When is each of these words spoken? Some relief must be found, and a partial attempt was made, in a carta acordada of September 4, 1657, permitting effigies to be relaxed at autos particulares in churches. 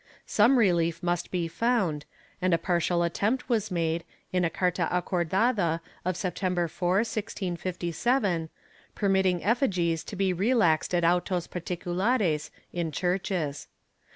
Some 0.25 0.57
relief 0.57 1.03
must 1.03 1.29
be 1.29 1.47
found, 1.47 2.05
and 2.41 2.55
a 2.55 2.57
partial 2.57 3.03
attempt 3.03 3.47
was 3.49 3.69
made, 3.69 4.03
in 4.33 4.43
a 4.43 4.49
carta 4.49 4.89
acordada 4.91 5.79
of 6.03 6.17
September 6.17 6.67
4, 6.67 6.95
1657, 7.05 8.49
permitting 8.95 9.43
effigies 9.43 10.03
to 10.05 10.15
be 10.15 10.33
relaxed 10.33 10.95
at 10.95 11.05
autos 11.05 11.45
particulares 11.45 12.49
in 12.73 12.91
churches. 12.91 13.67